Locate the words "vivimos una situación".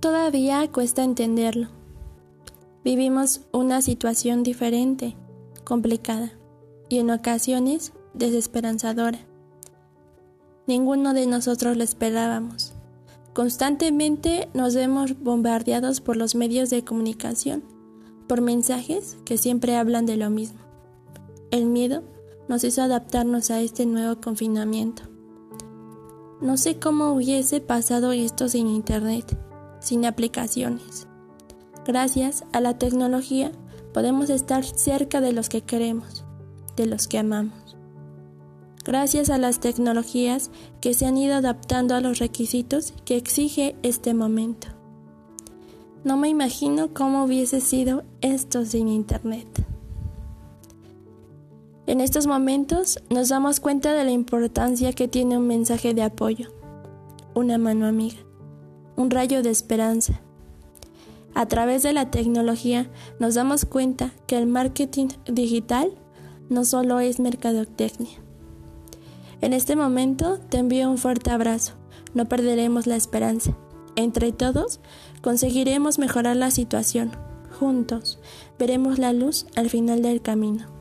2.84-4.44